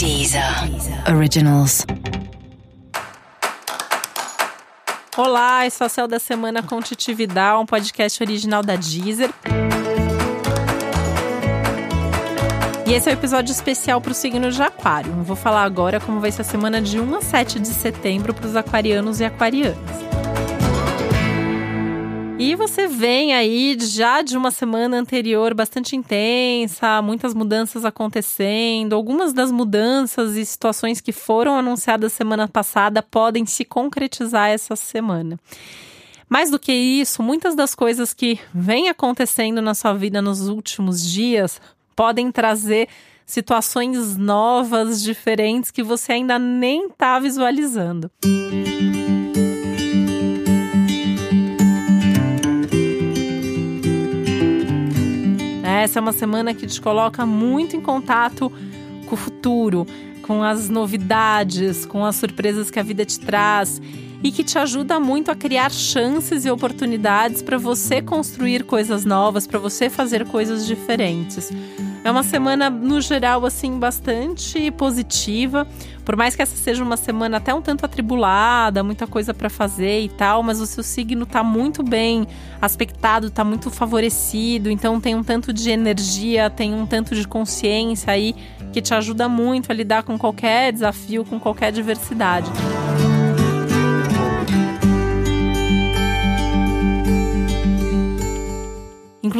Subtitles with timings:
[0.00, 0.42] Deezer
[1.14, 1.84] Originals.
[5.14, 9.28] Olá, esse é o Céu da Semana com Titi Vidal, um podcast original da Deezer.
[12.86, 15.12] E esse é o um episódio especial para o signo de Aquário.
[15.22, 18.46] vou falar agora como vai ser a semana de 1 a 7 de setembro para
[18.46, 19.99] os aquarianos e aquarianas.
[22.42, 28.94] E você vem aí já de uma semana anterior bastante intensa, muitas mudanças acontecendo.
[28.94, 35.38] Algumas das mudanças e situações que foram anunciadas semana passada podem se concretizar essa semana.
[36.30, 41.04] Mais do que isso, muitas das coisas que vêm acontecendo na sua vida nos últimos
[41.04, 41.60] dias
[41.94, 42.88] podem trazer
[43.26, 48.10] situações novas, diferentes, que você ainda nem está visualizando.
[48.24, 49.09] Música
[55.90, 58.48] Essa é uma semana que te coloca muito em contato
[59.06, 59.84] com o futuro,
[60.22, 63.82] com as novidades, com as surpresas que a vida te traz
[64.22, 69.48] e que te ajuda muito a criar chances e oportunidades para você construir coisas novas,
[69.48, 71.50] para você fazer coisas diferentes.
[72.02, 75.66] É uma semana, no geral, assim, bastante positiva.
[76.02, 80.00] Por mais que essa seja uma semana até um tanto atribulada, muita coisa para fazer
[80.00, 82.26] e tal, mas o seu signo tá muito bem
[82.60, 88.12] aspectado, tá muito favorecido, então tem um tanto de energia, tem um tanto de consciência
[88.12, 88.34] aí
[88.72, 92.50] que te ajuda muito a lidar com qualquer desafio, com qualquer diversidade.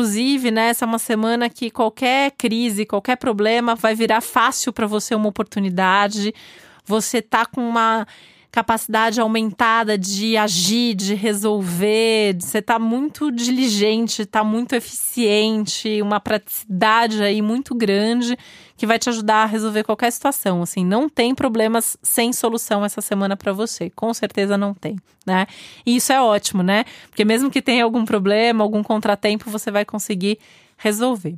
[0.00, 4.86] Inclusive, né, essa é uma semana que qualquer crise, qualquer problema vai virar fácil para
[4.86, 6.32] você uma oportunidade.
[6.86, 8.06] Você tá com uma
[8.50, 17.22] capacidade aumentada de agir, de resolver, você está muito diligente, está muito eficiente, uma praticidade
[17.22, 18.36] aí muito grande
[18.76, 20.62] que vai te ajudar a resolver qualquer situação.
[20.62, 25.46] Assim, não tem problemas sem solução essa semana para você, com certeza não tem, né?
[25.86, 26.84] E isso é ótimo, né?
[27.08, 30.38] Porque mesmo que tenha algum problema, algum contratempo, você vai conseguir
[30.76, 31.36] resolver.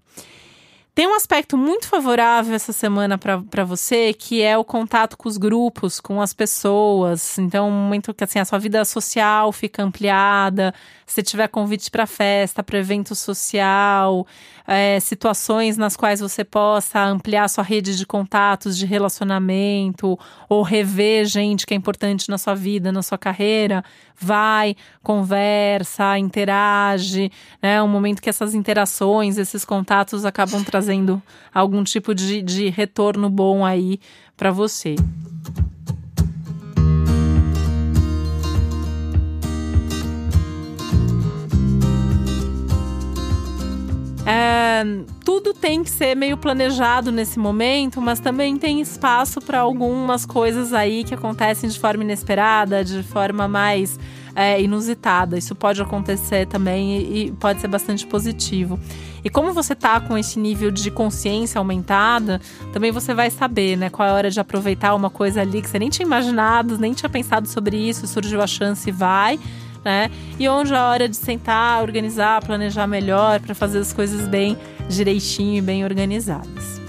[0.95, 5.39] Tem um aspecto muito favorável essa semana para você, que é o contato com os
[5.39, 7.39] grupos, com as pessoas.
[7.39, 10.75] Então, muito que assim, a sua vida social fica ampliada.
[11.13, 14.27] Se tiver convite para festa, para evento social,
[14.67, 20.19] é, situações nas quais você possa ampliar sua rede de contatos, de relacionamento,
[20.49, 23.85] ou rever gente que é importante na sua vida, na sua carreira,
[24.19, 27.31] vai, conversa, interage,
[27.61, 27.83] né?
[27.83, 33.67] Um momento que essas interações, esses contatos acabam trazendo algum tipo de, de retorno bom
[33.67, 34.01] aí
[34.35, 34.95] para você.
[45.25, 50.73] Tudo tem que ser meio planejado nesse momento, mas também tem espaço para algumas coisas
[50.73, 53.99] aí que acontecem de forma inesperada, de forma mais
[54.35, 55.37] é, inusitada.
[55.39, 58.79] Isso pode acontecer também e, e pode ser bastante positivo.
[59.25, 62.41] E como você tá com esse nível de consciência aumentada,
[62.73, 65.69] também você vai saber, né, qual é a hora de aproveitar uma coisa ali que
[65.69, 69.39] você nem tinha imaginado, nem tinha pensado sobre isso, surgiu a chance e vai
[69.85, 70.11] né?
[70.39, 74.57] E onde é a hora de sentar, organizar, planejar melhor para fazer as coisas bem
[74.89, 76.82] direitinho e bem organizadas.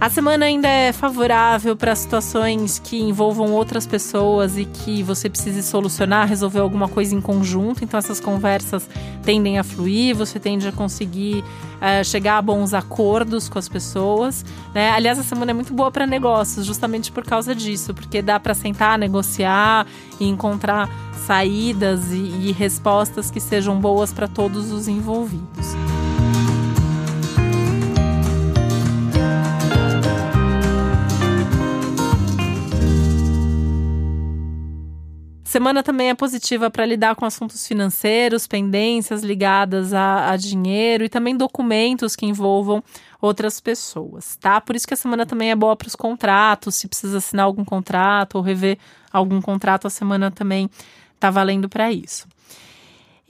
[0.00, 5.62] A semana ainda é favorável para situações que envolvam outras pessoas e que você precise
[5.62, 7.84] solucionar, resolver alguma coisa em conjunto.
[7.84, 8.88] Então, essas conversas
[9.22, 11.44] tendem a fluir, você tende a conseguir
[11.82, 14.42] é, chegar a bons acordos com as pessoas.
[14.74, 14.90] Né?
[14.90, 18.54] Aliás, a semana é muito boa para negócios, justamente por causa disso, porque dá para
[18.54, 19.86] sentar, negociar
[20.18, 20.88] e encontrar
[21.26, 25.79] saídas e, e respostas que sejam boas para todos os envolvidos.
[35.50, 41.08] Semana também é positiva para lidar com assuntos financeiros, pendências ligadas a, a, dinheiro e
[41.08, 42.80] também documentos que envolvam
[43.20, 44.60] outras pessoas, tá?
[44.60, 47.64] Por isso que a semana também é boa para os contratos, se precisa assinar algum
[47.64, 48.78] contrato ou rever
[49.12, 50.70] algum contrato, a semana também
[51.18, 52.28] tá valendo para isso.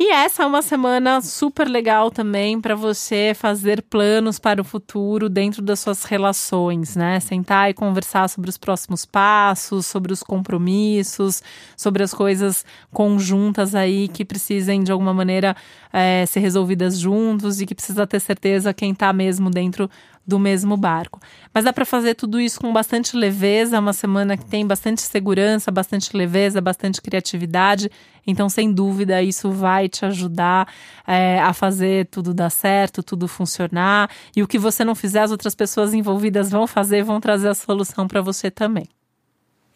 [0.03, 5.29] E essa é uma semana super legal também para você fazer planos para o futuro
[5.29, 7.21] dentro das suas relações, né?
[7.21, 11.43] Sentar e conversar sobre os próximos passos, sobre os compromissos,
[11.77, 15.55] sobre as coisas conjuntas aí que precisem de alguma maneira
[15.93, 19.91] é, ser resolvidas juntos e que precisa ter certeza quem está mesmo dentro
[20.27, 21.21] do mesmo barco.
[21.53, 25.71] Mas dá para fazer tudo isso com bastante leveza, uma semana que tem bastante segurança,
[25.71, 27.91] bastante leveza, bastante criatividade.
[28.27, 30.73] Então, sem dúvida, isso vai te ajudar
[31.07, 34.11] é, a fazer tudo dar certo, tudo funcionar.
[34.37, 37.55] E o que você não fizer, as outras pessoas envolvidas vão fazer, vão trazer a
[37.55, 38.89] solução para você também.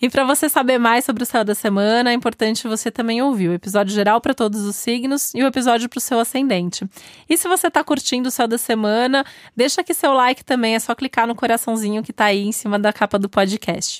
[0.04, 3.48] E para você saber mais sobre o céu da semana, é importante você também ouvir
[3.48, 6.86] o episódio geral para todos os signos e o episódio para o seu ascendente.
[7.26, 9.24] E se você está curtindo o céu da semana,
[9.56, 12.78] deixa aqui seu like também, é só clicar no coraçãozinho que está aí em cima
[12.78, 13.98] da capa do podcast.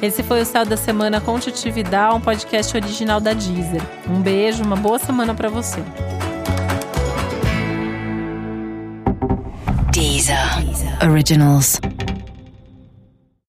[0.00, 3.82] Esse foi o Céu da Semana com Titividade, um podcast original da Deezer.
[4.08, 5.84] Um beijo, uma boa semana para você.
[9.92, 10.38] Deezer.
[11.06, 11.78] Originals.